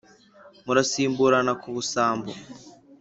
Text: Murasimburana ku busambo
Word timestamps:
Murasimburana 0.65 1.53
ku 1.61 1.67
busambo 1.75 2.31